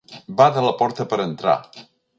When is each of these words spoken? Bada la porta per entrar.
Bada 0.39 0.63
la 0.69 0.73
porta 0.81 1.07
per 1.13 1.23
entrar. 1.29 1.57